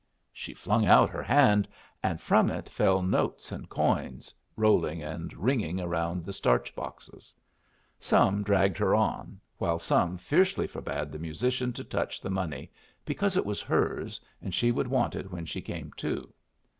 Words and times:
She 0.33 0.55
flung 0.55 0.83
out 0.87 1.11
her 1.11 1.21
hand, 1.21 1.67
and 2.01 2.19
from 2.19 2.49
it 2.49 2.67
fell 2.67 3.03
notes 3.03 3.51
and 3.51 3.69
coins, 3.69 4.33
rolling 4.55 5.03
and 5.03 5.31
ringing 5.37 5.79
around 5.79 6.25
the 6.25 6.33
starch 6.33 6.73
boxes. 6.73 7.35
Some 7.99 8.41
dragged 8.41 8.79
her 8.79 8.95
on, 8.95 9.39
while 9.59 9.77
some 9.77 10.17
fiercely 10.17 10.65
forbade 10.65 11.11
the 11.11 11.19
musician 11.19 11.71
to 11.73 11.83
touch 11.83 12.19
the 12.19 12.31
money, 12.31 12.71
because 13.05 13.37
it 13.37 13.45
was 13.45 13.61
hers, 13.61 14.19
and 14.41 14.55
she 14.55 14.71
would 14.71 14.87
want 14.87 15.13
it 15.15 15.31
when 15.31 15.45
she 15.45 15.61
came 15.61 15.91
to. 15.97 16.33